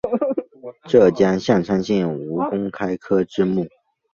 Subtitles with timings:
[0.85, 3.67] 浙江象山县吴公开科之墓